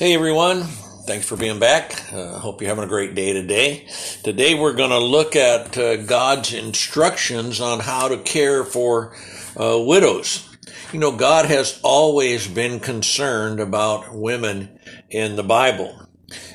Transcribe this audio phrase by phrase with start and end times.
[0.00, 2.10] Hey everyone, thanks for being back.
[2.10, 3.86] Uh, hope you're having a great day today.
[4.22, 9.14] Today we're going to look at uh, God's instructions on how to care for
[9.60, 10.48] uh, widows.
[10.94, 16.08] You know, God has always been concerned about women in the Bible.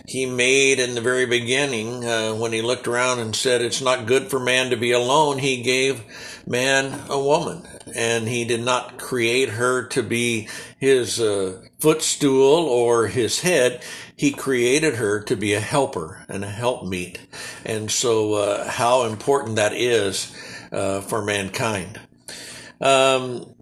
[0.08, 4.06] He made in the very beginning, uh, when he looked around and said, It's not
[4.06, 6.04] good for man to be alone, he gave
[6.46, 7.68] man a woman.
[7.94, 10.48] And he did not create her to be
[10.80, 13.84] his uh, footstool or his head.
[14.16, 17.20] He created her to be a helper and a helpmeet.
[17.66, 20.36] And so, uh, how important that is
[20.72, 22.00] uh, for mankind.
[22.82, 23.54] Um,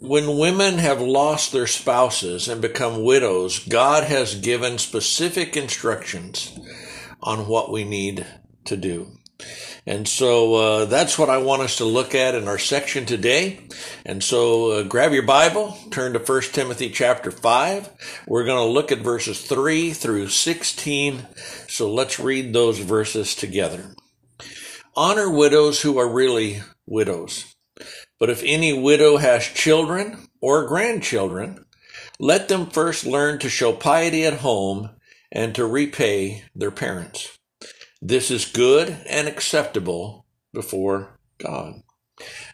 [0.00, 6.58] when women have lost their spouses and become widows, God has given specific instructions
[7.22, 8.26] on what we need
[8.64, 9.12] to do.
[9.86, 13.60] And so uh, that's what I want us to look at in our section today.
[14.06, 18.24] And so uh, grab your Bible, turn to 1 Timothy chapter 5.
[18.26, 21.26] We're going to look at verses 3 through 16.
[21.68, 23.94] So let's read those verses together.
[24.96, 27.54] Honor widows who are really widows.
[28.20, 31.64] But if any widow has children or grandchildren,
[32.20, 34.90] let them first learn to show piety at home
[35.32, 37.38] and to repay their parents.
[38.02, 41.82] This is good and acceptable before God.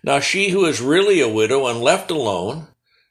[0.04, 2.68] Now, she who is really a widow and left alone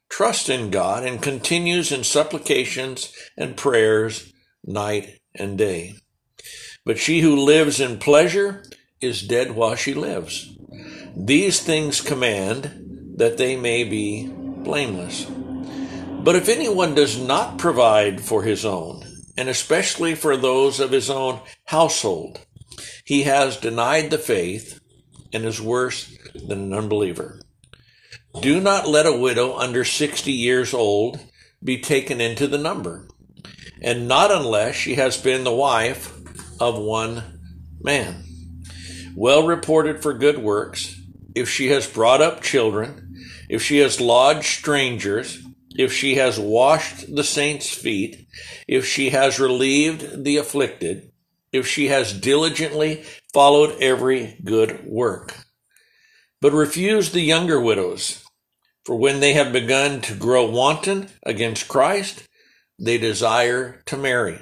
[0.09, 4.31] trusts in God and continues in supplications and prayers
[4.64, 5.95] night and day.
[6.86, 8.64] But she who lives in pleasure
[9.02, 10.56] is dead while she lives.
[11.15, 15.25] These things command that they may be blameless.
[15.25, 19.05] But if anyone does not provide for his own,
[19.37, 22.39] and especially for those of his own household.
[23.03, 24.79] He has denied the faith
[25.33, 27.41] and is worse than an unbeliever.
[28.41, 31.19] Do not let a widow under 60 years old
[31.63, 33.07] be taken into the number,
[33.81, 36.13] and not unless she has been the wife
[36.59, 37.39] of one
[37.81, 38.24] man.
[39.17, 40.99] Well reported for good works,
[41.36, 43.15] if she has brought up children,
[43.49, 45.42] if she has lodged strangers,
[45.77, 48.27] if she has washed the saints' feet,
[48.67, 51.11] if she has relieved the afflicted,
[51.53, 55.33] if she has diligently followed every good work.
[56.42, 58.21] But refuse the younger widows,
[58.83, 62.27] for when they have begun to grow wanton against Christ,
[62.77, 64.39] they desire to marry,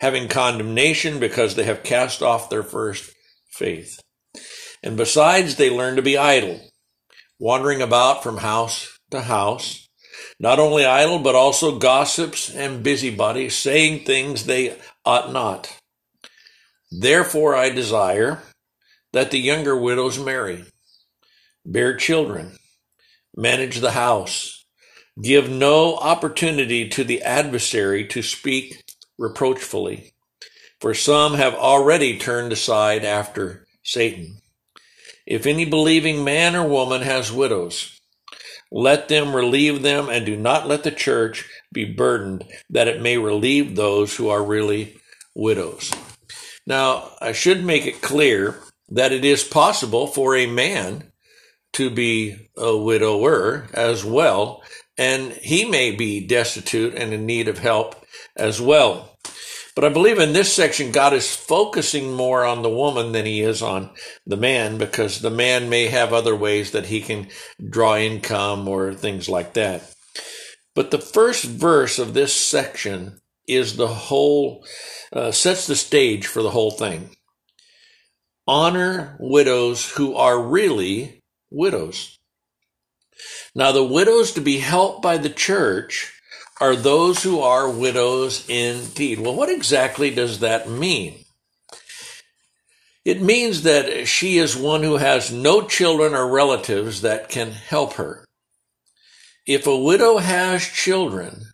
[0.00, 3.12] having condemnation because they have cast off their first
[3.52, 4.00] faith.
[4.82, 6.60] And besides, they learn to be idle,
[7.38, 9.88] wandering about from house to house
[10.38, 15.78] not only idle, but also gossips and busybodies, saying things they ought not.
[16.90, 18.42] Therefore, I desire
[19.12, 20.64] that the younger widows marry,
[21.64, 22.56] bear children,
[23.36, 24.64] manage the house,
[25.22, 28.82] give no opportunity to the adversary to speak
[29.18, 30.12] reproachfully,
[30.82, 34.38] for some have already turned aside after Satan.
[35.24, 38.00] If any believing man or woman has widows,
[38.72, 43.16] let them relieve them, and do not let the church be burdened, that it may
[43.16, 44.96] relieve those who are really
[45.36, 45.92] widows.
[46.66, 51.12] Now, I should make it clear that it is possible for a man
[51.74, 54.64] to be a widower as well,
[54.98, 58.04] and he may be destitute and in need of help
[58.36, 59.10] as well.
[59.74, 63.40] But I believe in this section, God is focusing more on the woman than he
[63.40, 63.90] is on
[64.26, 67.28] the man because the man may have other ways that he can
[67.70, 69.94] draw income or things like that.
[70.74, 74.64] But the first verse of this section is the whole,
[75.12, 77.16] uh, sets the stage for the whole thing.
[78.46, 82.18] Honor widows who are really widows.
[83.54, 86.20] Now, the widows to be helped by the church
[86.62, 89.18] are those who are widows indeed.
[89.18, 91.24] Well, what exactly does that mean?
[93.04, 97.94] It means that she is one who has no children or relatives that can help
[97.94, 98.24] her.
[99.44, 101.46] If a widow has children,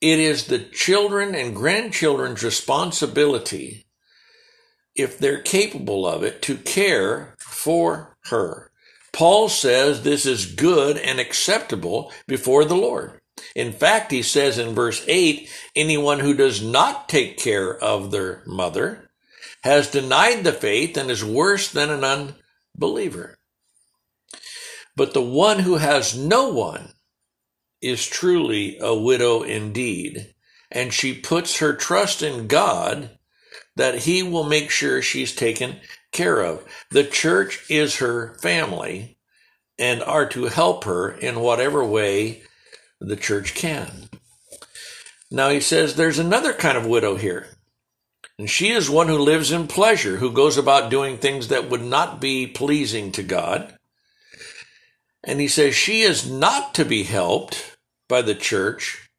[0.00, 3.86] it is the children and grandchildren's responsibility,
[4.94, 8.70] if they're capable of it, to care for her.
[9.12, 13.17] Paul says this is good and acceptable before the Lord.
[13.54, 18.42] In fact, he says in verse 8 anyone who does not take care of their
[18.46, 19.10] mother
[19.62, 23.38] has denied the faith and is worse than an unbeliever.
[24.96, 26.92] But the one who has no one
[27.80, 30.34] is truly a widow indeed,
[30.70, 33.18] and she puts her trust in God
[33.76, 35.76] that he will make sure she's taken
[36.12, 36.64] care of.
[36.90, 39.18] The church is her family
[39.78, 42.42] and are to help her in whatever way
[43.00, 44.08] the church can.
[45.30, 47.46] Now he says there's another kind of widow here.
[48.38, 51.82] And she is one who lives in pleasure, who goes about doing things that would
[51.82, 53.76] not be pleasing to God.
[55.24, 57.76] And he says she is not to be helped
[58.08, 59.10] by the church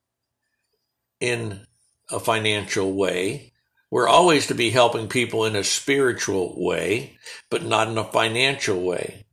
[1.20, 1.68] in
[2.10, 3.52] a financial way.
[3.92, 7.18] We're always to be helping people in a spiritual way,
[7.50, 9.26] but not in a financial way.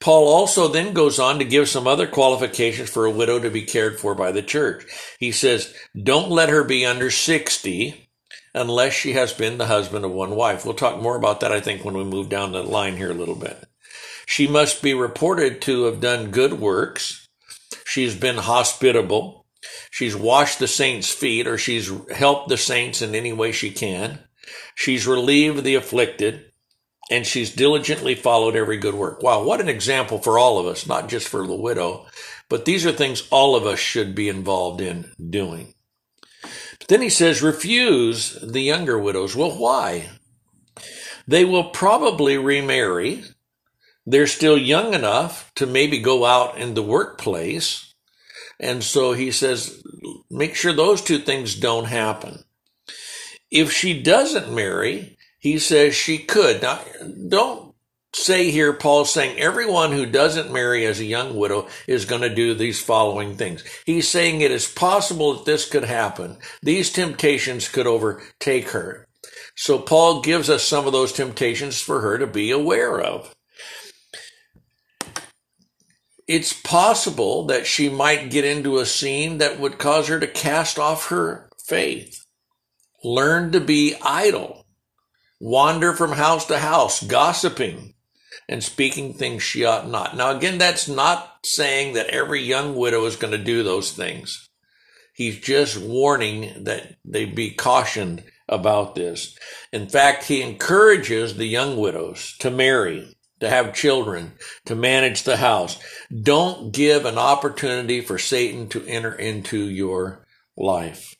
[0.00, 3.62] Paul also then goes on to give some other qualifications for a widow to be
[3.62, 4.86] cared for by the church.
[5.18, 8.08] He says, don't let her be under 60
[8.54, 10.64] unless she has been the husband of one wife.
[10.64, 13.14] We'll talk more about that, I think, when we move down the line here a
[13.14, 13.64] little bit.
[14.26, 17.28] She must be reported to have done good works.
[17.84, 19.46] She's been hospitable.
[19.90, 24.20] She's washed the saints' feet, or she's helped the saints in any way she can.
[24.74, 26.47] She's relieved the afflicted
[27.10, 29.22] and she's diligently followed every good work.
[29.22, 32.06] Wow, what an example for all of us, not just for the widow,
[32.48, 35.74] but these are things all of us should be involved in doing.
[36.78, 39.34] But then he says, refuse the younger widows.
[39.34, 40.10] Well, why?
[41.26, 43.24] They will probably remarry.
[44.06, 47.92] They're still young enough to maybe go out in the workplace.
[48.58, 49.82] And so he says,
[50.30, 52.44] make sure those two things don't happen.
[53.50, 56.62] If she doesn't marry, he says she could.
[56.62, 56.80] Now,
[57.28, 57.74] don't
[58.14, 62.34] say here, Paul's saying everyone who doesn't marry as a young widow is going to
[62.34, 63.62] do these following things.
[63.86, 66.38] He's saying it is possible that this could happen.
[66.62, 69.06] These temptations could overtake her.
[69.56, 73.34] So Paul gives us some of those temptations for her to be aware of.
[76.26, 80.78] It's possible that she might get into a scene that would cause her to cast
[80.78, 82.24] off her faith,
[83.02, 84.57] learn to be idle,
[85.40, 87.94] wander from house to house, gossiping
[88.48, 90.16] and speaking things she ought not.
[90.16, 94.48] Now, again, that's not saying that every young widow is going to do those things.
[95.12, 99.36] He's just warning that they be cautioned about this.
[99.72, 104.32] In fact, he encourages the young widows to marry, to have children,
[104.64, 105.78] to manage the house.
[106.10, 110.24] Don't give an opportunity for Satan to enter into your
[110.56, 111.14] life.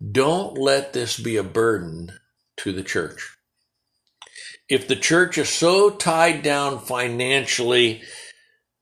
[0.00, 2.12] Don't let this be a burden
[2.58, 3.36] to the church.
[4.68, 8.02] If the church is so tied down financially,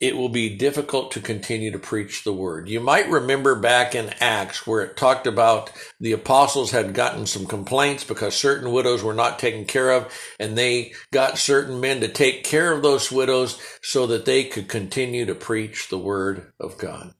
[0.00, 2.69] it will be difficult to continue to preach the word.
[2.69, 7.47] You might remember back in Acts where it talked about the apostles had gotten some
[7.47, 12.09] complaints because certain widows were not taken care of, and they got certain men to
[12.09, 16.79] take care of those widows so that they could continue to preach the word of
[16.79, 17.12] God.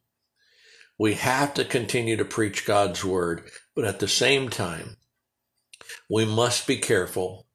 [0.99, 4.97] We have to continue to preach God's word, but at the same time,
[6.11, 7.47] we must be careful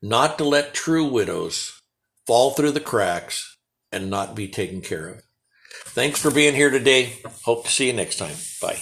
[0.00, 1.80] not to let true widows
[2.26, 3.56] fall through the cracks
[3.90, 5.22] and not be taken care of.
[5.86, 7.18] Thanks for being here today.
[7.44, 8.36] Hope to see you next time.
[8.60, 8.80] Bye.